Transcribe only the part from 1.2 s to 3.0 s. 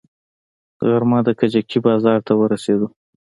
د کجکي بازار ته ورسېدم.